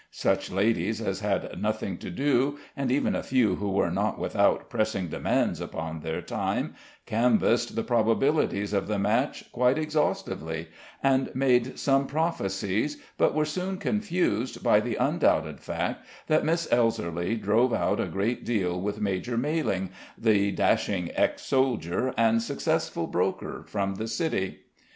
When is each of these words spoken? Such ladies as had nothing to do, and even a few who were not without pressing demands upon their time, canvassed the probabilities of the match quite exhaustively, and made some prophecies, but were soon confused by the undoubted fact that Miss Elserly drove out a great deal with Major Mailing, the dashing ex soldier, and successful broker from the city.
Such 0.09 0.49
ladies 0.49 0.99
as 0.99 1.19
had 1.19 1.61
nothing 1.61 1.99
to 1.99 2.09
do, 2.09 2.57
and 2.75 2.91
even 2.91 3.13
a 3.13 3.21
few 3.21 3.57
who 3.57 3.69
were 3.69 3.91
not 3.91 4.17
without 4.17 4.67
pressing 4.67 5.09
demands 5.09 5.61
upon 5.61 5.99
their 5.99 6.23
time, 6.23 6.73
canvassed 7.05 7.75
the 7.75 7.83
probabilities 7.83 8.73
of 8.73 8.87
the 8.87 8.97
match 8.97 9.51
quite 9.51 9.77
exhaustively, 9.77 10.69
and 11.03 11.29
made 11.35 11.77
some 11.77 12.07
prophecies, 12.07 12.97
but 13.19 13.35
were 13.35 13.45
soon 13.45 13.77
confused 13.77 14.63
by 14.63 14.79
the 14.79 14.95
undoubted 14.95 15.59
fact 15.59 16.03
that 16.25 16.43
Miss 16.43 16.65
Elserly 16.71 17.39
drove 17.39 17.71
out 17.71 17.99
a 17.99 18.07
great 18.07 18.43
deal 18.43 18.81
with 18.81 18.99
Major 18.99 19.37
Mailing, 19.37 19.91
the 20.17 20.51
dashing 20.51 21.11
ex 21.13 21.43
soldier, 21.43 22.11
and 22.17 22.41
successful 22.41 23.05
broker 23.05 23.65
from 23.67 23.93
the 23.93 24.07
city. 24.07 24.61